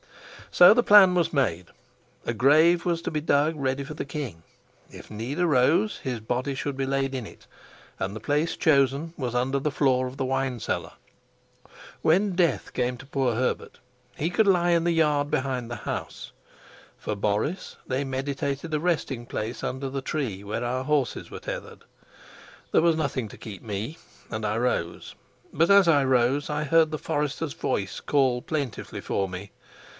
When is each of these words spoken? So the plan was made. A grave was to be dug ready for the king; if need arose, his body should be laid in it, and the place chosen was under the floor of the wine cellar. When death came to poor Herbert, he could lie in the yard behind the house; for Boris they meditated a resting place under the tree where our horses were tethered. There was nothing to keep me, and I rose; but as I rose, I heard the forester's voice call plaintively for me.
So 0.49 0.73
the 0.73 0.83
plan 0.83 1.13
was 1.13 1.31
made. 1.31 1.67
A 2.25 2.33
grave 2.33 2.85
was 2.85 3.01
to 3.03 3.11
be 3.11 3.21
dug 3.21 3.53
ready 3.55 3.83
for 3.83 3.93
the 3.93 4.03
king; 4.03 4.41
if 4.89 5.09
need 5.09 5.39
arose, 5.39 5.99
his 5.99 6.19
body 6.19 6.55
should 6.55 6.75
be 6.75 6.87
laid 6.87 7.13
in 7.15 7.25
it, 7.25 7.45
and 7.99 8.13
the 8.13 8.19
place 8.19 8.57
chosen 8.57 9.13
was 9.15 9.33
under 9.35 9.59
the 9.59 9.71
floor 9.71 10.07
of 10.07 10.17
the 10.17 10.25
wine 10.25 10.59
cellar. 10.59 10.93
When 12.01 12.35
death 12.35 12.73
came 12.73 12.97
to 12.97 13.05
poor 13.05 13.35
Herbert, 13.35 13.79
he 14.17 14.29
could 14.29 14.47
lie 14.47 14.71
in 14.71 14.83
the 14.85 14.91
yard 14.91 15.29
behind 15.31 15.69
the 15.69 15.77
house; 15.85 16.31
for 16.97 17.15
Boris 17.15 17.77
they 17.87 18.03
meditated 18.03 18.73
a 18.73 18.79
resting 18.79 19.25
place 19.27 19.63
under 19.63 19.87
the 19.87 20.01
tree 20.01 20.43
where 20.43 20.65
our 20.65 20.83
horses 20.83 21.31
were 21.31 21.39
tethered. 21.39 21.85
There 22.71 22.81
was 22.81 22.97
nothing 22.97 23.29
to 23.29 23.37
keep 23.37 23.61
me, 23.61 23.99
and 24.31 24.45
I 24.45 24.57
rose; 24.57 25.15
but 25.53 25.69
as 25.69 25.87
I 25.87 26.03
rose, 26.03 26.49
I 26.49 26.63
heard 26.65 26.89
the 26.91 26.97
forester's 26.97 27.53
voice 27.53 27.99
call 28.01 28.41
plaintively 28.41 28.99
for 28.99 29.29
me. 29.29 29.51